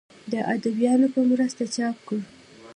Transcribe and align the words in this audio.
د 0.31 0.33
اديبانو 0.53 1.07
پۀ 1.13 1.21
مرسته 1.31 1.63
چاپ 1.75 1.95
کړه 2.07 2.23